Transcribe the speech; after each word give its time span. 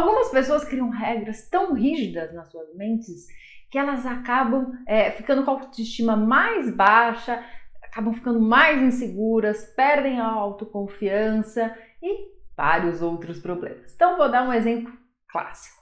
Algumas 0.00 0.30
pessoas 0.30 0.64
criam 0.64 0.88
regras 0.88 1.46
tão 1.50 1.74
rígidas 1.74 2.32
nas 2.32 2.48
suas 2.50 2.74
mentes 2.74 3.26
que 3.70 3.76
elas 3.76 4.06
acabam 4.06 4.72
é, 4.86 5.10
ficando 5.10 5.44
com 5.44 5.50
a 5.50 5.54
autoestima 5.54 6.16
mais 6.16 6.74
baixa, 6.74 7.44
acabam 7.82 8.14
ficando 8.14 8.40
mais 8.40 8.80
inseguras, 8.80 9.62
perdem 9.76 10.18
a 10.18 10.26
autoconfiança 10.26 11.76
e 12.02 12.30
vários 12.56 13.02
outros 13.02 13.38
problemas. 13.40 13.94
Então, 13.94 14.16
vou 14.16 14.30
dar 14.30 14.48
um 14.48 14.52
exemplo 14.54 14.90
clássico. 15.28 15.78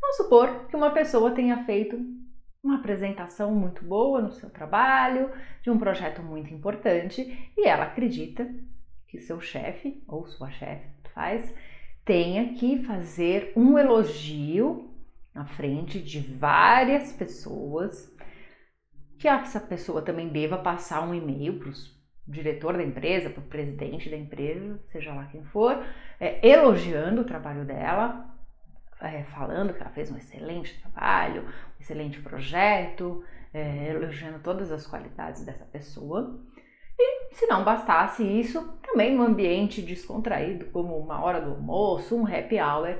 Vamos 0.00 0.16
supor 0.16 0.66
que 0.66 0.74
uma 0.74 0.90
pessoa 0.90 1.30
tenha 1.30 1.64
feito 1.64 1.96
uma 2.64 2.78
apresentação 2.78 3.54
muito 3.54 3.84
boa 3.84 4.20
no 4.20 4.32
seu 4.32 4.50
trabalho, 4.50 5.30
de 5.62 5.70
um 5.70 5.78
projeto 5.78 6.24
muito 6.24 6.52
importante, 6.52 7.52
e 7.56 7.68
ela 7.68 7.84
acredita 7.84 8.52
que 9.06 9.20
seu 9.20 9.40
chefe 9.40 10.02
ou 10.08 10.26
sua 10.26 10.50
chefe 10.50 10.88
faz 11.14 11.54
tenha 12.04 12.54
que 12.54 12.82
fazer 12.84 13.52
um 13.56 13.78
elogio 13.78 14.90
na 15.34 15.44
frente 15.44 16.00
de 16.00 16.20
várias 16.20 17.12
pessoas, 17.12 18.14
que 19.18 19.28
essa 19.28 19.60
pessoa 19.60 20.02
também 20.02 20.28
deva 20.28 20.58
passar 20.58 21.02
um 21.06 21.14
e-mail 21.14 21.58
para 21.58 21.68
o 21.68 21.72
diretor 22.26 22.76
da 22.76 22.82
empresa, 22.82 23.30
para 23.30 23.40
o 23.40 23.46
presidente 23.46 24.08
da 24.08 24.16
empresa, 24.16 24.80
seja 24.90 25.14
lá 25.14 25.26
quem 25.26 25.44
for, 25.44 25.84
é, 26.18 26.46
elogiando 26.46 27.22
o 27.22 27.24
trabalho 27.24 27.64
dela, 27.64 28.26
é, 29.00 29.24
falando 29.24 29.72
que 29.72 29.80
ela 29.80 29.90
fez 29.90 30.10
um 30.10 30.16
excelente 30.16 30.80
trabalho, 30.80 31.42
um 31.42 31.80
excelente 31.80 32.20
projeto, 32.20 33.24
é, 33.52 33.90
elogiando 33.90 34.38
todas 34.40 34.70
as 34.70 34.86
qualidades 34.86 35.44
dessa 35.44 35.64
pessoa. 35.64 36.40
Se 37.32 37.46
não 37.46 37.64
bastasse 37.64 38.22
isso, 38.22 38.78
também 38.82 39.14
no 39.14 39.22
ambiente 39.22 39.80
descontraído, 39.80 40.66
como 40.66 40.98
uma 40.98 41.22
hora 41.22 41.40
do 41.40 41.52
almoço, 41.52 42.16
um 42.16 42.26
happy 42.26 42.60
hour, 42.60 42.98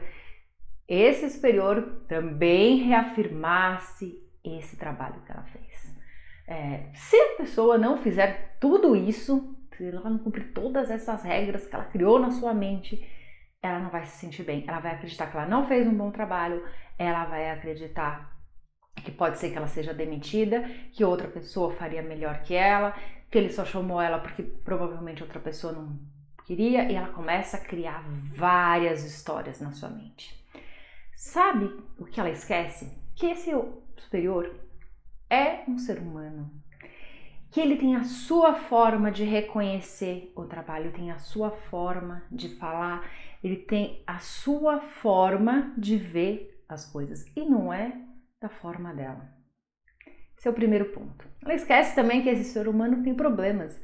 esse 0.89 1.31
superior 1.31 2.03
também 2.09 2.79
reafirmasse 2.79 4.23
esse 4.43 4.77
trabalho 4.77 5.21
que 5.25 5.33
ela 5.33 5.45
fez. 5.45 6.01
É, 6.47 6.91
se 6.95 7.17
a 7.17 7.37
pessoa 7.37 7.79
não 7.79 7.99
fizer 7.99 8.57
tudo 8.59 8.97
isso, 8.97 9.57
se 9.77 9.87
ela 9.87 10.11
não 10.11 10.19
cumprir 10.19 10.53
todas 10.53 10.91
essas 10.91 11.23
regras 11.23 11.67
que 11.67 11.75
ela 11.75 11.85
criou 11.85 12.19
na 12.19 12.33
sua 12.33 12.53
mente, 12.53 13.01
ela 13.63 13.79
não 13.79 13.91
vai 13.91 14.05
se 14.05 14.19
sentir 14.19 14.43
bem. 14.43 14.65
Ela 14.67 14.81
vai 14.81 14.93
acreditar 14.93 15.29
que 15.29 15.37
ela 15.37 15.47
não 15.47 15.67
fez 15.67 15.87
um 15.87 15.95
bom 15.95 16.11
trabalho, 16.11 16.65
ela 16.99 17.25
vai 17.25 17.51
acreditar 17.51 18.37
que 18.97 19.11
pode 19.11 19.39
ser 19.39 19.51
que 19.51 19.57
ela 19.57 19.67
seja 19.67 19.95
demitida, 19.95 20.63
que 20.93 21.05
outra 21.05 21.29
pessoa 21.29 21.73
faria 21.73 22.03
melhor 22.03 22.43
que 22.43 22.55
ela, 22.55 22.95
que 23.31 23.39
ele 23.39 23.51
só 23.51 23.65
chamou 23.65 24.01
ela 24.01 24.19
porque 24.19 24.43
provavelmente 24.43 25.23
outra 25.23 25.41
pessoa 25.41 25.73
não 25.73 25.99
queria, 26.45 26.91
e 26.91 26.95
ela 26.95 27.09
começa 27.09 27.57
a 27.57 27.61
criar 27.61 28.05
várias 28.35 29.05
histórias 29.05 29.61
na 29.61 29.73
sua 29.73 29.89
mente. 29.89 30.39
Sabe 31.15 31.71
o 31.99 32.05
que 32.05 32.19
ela 32.19 32.31
esquece? 32.31 32.99
Que 33.15 33.27
esse 33.27 33.51
superior 33.97 34.53
é 35.29 35.63
um 35.69 35.79
ser 35.79 35.99
humano 35.99 36.51
que 37.51 37.61
ele 37.61 37.77
tem 37.77 37.97
a 37.97 38.05
sua 38.05 38.55
forma 38.55 39.11
de 39.11 39.25
reconhecer 39.25 40.33
o 40.37 40.45
trabalho, 40.45 40.93
tem 40.93 41.11
a 41.11 41.19
sua 41.19 41.51
forma 41.51 42.23
de 42.31 42.49
falar, 42.57 43.11
ele 43.43 43.57
tem 43.57 44.03
a 44.07 44.21
sua 44.21 44.81
forma 44.81 45.75
de 45.77 45.97
ver 45.97 46.63
as 46.69 46.87
coisas 46.87 47.27
e 47.35 47.45
não 47.45 47.73
é 47.73 47.93
da 48.41 48.49
forma 48.49 48.95
dela. 48.95 49.29
Esse 50.37 50.49
é 50.49 50.51
o 50.51 50.55
primeiro 50.55 50.87
ponto. 50.87 51.29
Ela 51.43 51.55
esquece 51.55 51.95
também 51.95 52.23
que 52.23 52.29
esse 52.31 52.45
ser 52.45 52.67
humano 52.67 53.03
tem 53.03 53.15
problemas. 53.15 53.81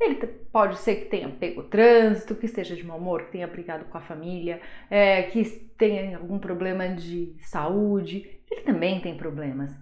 Ele 0.00 0.14
pode 0.50 0.78
ser 0.78 0.96
que 0.96 1.04
tenha 1.04 1.28
pego 1.28 1.62
trânsito, 1.64 2.34
que 2.34 2.46
esteja 2.46 2.74
de 2.74 2.84
mau 2.84 2.98
humor, 2.98 3.26
que 3.26 3.32
tenha 3.32 3.46
brigado 3.46 3.84
com 3.84 3.98
a 3.98 4.00
família, 4.00 4.60
é, 4.90 5.24
que 5.24 5.44
tenha 5.78 6.16
algum 6.16 6.38
problema 6.38 6.88
de 6.88 7.36
saúde. 7.40 8.42
Ele 8.50 8.62
também 8.62 9.00
tem 9.00 9.16
problemas. 9.16 9.72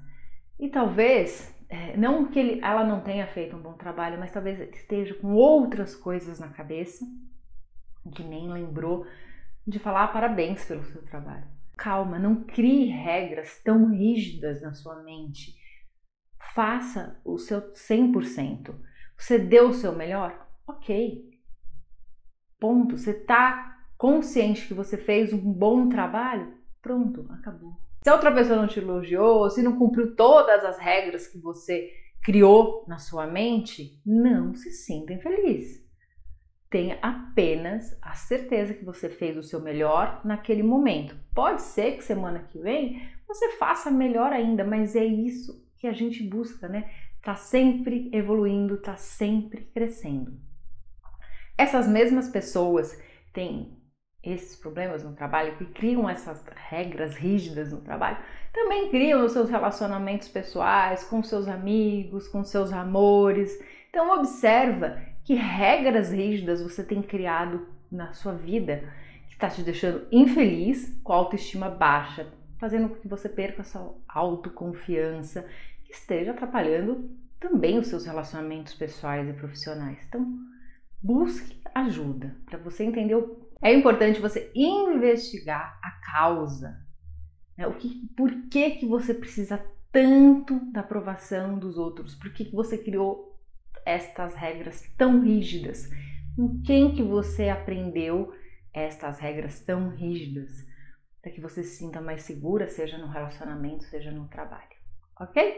E 0.58 0.68
talvez 0.68 1.56
é, 1.68 1.96
não 1.96 2.26
que 2.26 2.38
ele, 2.38 2.60
ela 2.62 2.84
não 2.84 3.00
tenha 3.00 3.26
feito 3.26 3.56
um 3.56 3.62
bom 3.62 3.74
trabalho, 3.74 4.18
mas 4.18 4.32
talvez 4.32 4.60
esteja 4.60 5.14
com 5.14 5.34
outras 5.34 5.94
coisas 5.94 6.38
na 6.40 6.48
cabeça 6.48 7.06
que 8.14 8.22
nem 8.22 8.50
lembrou 8.50 9.06
de 9.66 9.78
falar 9.78 10.08
parabéns 10.08 10.64
pelo 10.64 10.84
seu 10.84 11.02
trabalho. 11.02 11.46
Calma, 11.78 12.18
não 12.18 12.42
crie 12.42 12.86
regras 12.86 13.62
tão 13.62 13.90
rígidas 13.90 14.60
na 14.60 14.74
sua 14.74 15.00
mente. 15.04 15.54
Faça 16.52 17.20
o 17.24 17.38
seu 17.38 17.72
100%. 17.72 18.74
Você 19.16 19.38
deu 19.38 19.68
o 19.68 19.74
seu 19.74 19.94
melhor? 19.94 20.48
Ok. 20.66 21.30
Ponto. 22.58 22.98
Você 22.98 23.12
está 23.12 23.78
consciente 23.96 24.66
que 24.66 24.74
você 24.74 24.96
fez 24.96 25.32
um 25.32 25.52
bom 25.52 25.88
trabalho? 25.88 26.52
Pronto, 26.82 27.24
acabou. 27.30 27.72
Se 28.02 28.10
a 28.10 28.14
outra 28.14 28.34
pessoa 28.34 28.58
não 28.58 28.66
te 28.66 28.80
elogiou, 28.80 29.48
se 29.48 29.62
não 29.62 29.78
cumpriu 29.78 30.16
todas 30.16 30.64
as 30.64 30.78
regras 30.78 31.28
que 31.28 31.38
você 31.38 31.92
criou 32.24 32.84
na 32.88 32.98
sua 32.98 33.24
mente, 33.24 34.02
não 34.04 34.52
se 34.52 34.72
sinta 34.72 35.12
infeliz. 35.12 35.87
Tenha 36.70 36.98
apenas 37.00 37.98
a 38.02 38.14
certeza 38.14 38.74
que 38.74 38.84
você 38.84 39.08
fez 39.08 39.36
o 39.36 39.42
seu 39.42 39.60
melhor 39.60 40.20
naquele 40.24 40.62
momento. 40.62 41.16
Pode 41.34 41.62
ser 41.62 41.96
que 41.96 42.04
semana 42.04 42.40
que 42.40 42.58
vem 42.58 43.00
você 43.26 43.50
faça 43.52 43.90
melhor 43.90 44.32
ainda, 44.32 44.64
mas 44.64 44.96
é 44.96 45.04
isso 45.04 45.66
que 45.78 45.86
a 45.86 45.92
gente 45.92 46.22
busca, 46.22 46.68
né? 46.68 46.90
Tá 47.22 47.34
sempre 47.34 48.10
evoluindo, 48.12 48.78
tá 48.78 48.96
sempre 48.96 49.62
crescendo. 49.74 50.32
Essas 51.56 51.88
mesmas 51.88 52.28
pessoas 52.28 52.98
têm 53.32 53.76
esses 54.22 54.56
problemas 54.56 55.04
no 55.04 55.14
trabalho, 55.14 55.56
que 55.56 55.64
criam 55.66 56.08
essas 56.08 56.44
regras 56.54 57.16
rígidas 57.16 57.72
no 57.72 57.80
trabalho, 57.80 58.18
também 58.52 58.90
criam 58.90 59.24
os 59.24 59.32
seus 59.32 59.48
relacionamentos 59.48 60.28
pessoais, 60.28 61.04
com 61.04 61.22
seus 61.22 61.48
amigos, 61.48 62.28
com 62.28 62.42
seus 62.42 62.72
amores. 62.72 63.56
Então 63.88 64.18
observa 64.18 65.00
que 65.28 65.34
regras 65.34 66.10
rígidas 66.10 66.62
você 66.62 66.82
tem 66.82 67.02
criado 67.02 67.68
na 67.92 68.14
sua 68.14 68.32
vida 68.32 68.90
que 69.26 69.34
está 69.34 69.50
te 69.50 69.60
deixando 69.60 70.06
infeliz, 70.10 70.98
com 71.04 71.12
autoestima 71.12 71.68
baixa, 71.68 72.26
fazendo 72.56 72.88
com 72.88 72.94
que 72.94 73.06
você 73.06 73.28
perca 73.28 73.60
a 73.60 73.64
sua 73.64 73.94
autoconfiança, 74.08 75.46
que 75.84 75.92
esteja 75.92 76.30
atrapalhando 76.30 77.10
também 77.38 77.76
os 77.76 77.88
seus 77.88 78.06
relacionamentos 78.06 78.72
pessoais 78.72 79.28
e 79.28 79.34
profissionais. 79.34 79.98
Então, 80.08 80.26
busque 81.02 81.60
ajuda 81.74 82.34
para 82.46 82.58
você 82.58 82.84
entender 82.84 83.14
o 83.14 83.46
é 83.60 83.74
importante 83.74 84.22
você 84.22 84.50
investigar 84.54 85.78
a 85.82 85.90
causa. 86.10 86.80
Né? 87.54 87.66
O 87.66 87.74
que, 87.74 88.08
por 88.16 88.30
que, 88.48 88.70
que 88.70 88.86
você 88.86 89.12
precisa 89.12 89.62
tanto 89.92 90.58
da 90.72 90.80
aprovação 90.80 91.58
dos 91.58 91.76
outros? 91.76 92.14
Por 92.14 92.32
que, 92.32 92.46
que 92.46 92.56
você 92.56 92.78
criou 92.78 93.37
estas 93.84 94.34
regras 94.34 94.82
tão 94.96 95.20
rígidas? 95.20 95.88
Com 96.36 96.62
quem 96.62 96.94
que 96.94 97.02
você 97.02 97.48
aprendeu 97.48 98.32
estas 98.72 99.18
regras 99.18 99.60
tão 99.60 99.88
rígidas? 99.90 100.66
Para 101.20 101.32
que 101.32 101.40
você 101.40 101.62
se 101.62 101.76
sinta 101.76 102.00
mais 102.00 102.22
segura, 102.22 102.68
seja 102.68 102.96
no 102.98 103.08
relacionamento, 103.08 103.84
seja 103.84 104.10
no 104.10 104.28
trabalho. 104.28 104.76
Ok? 105.20 105.56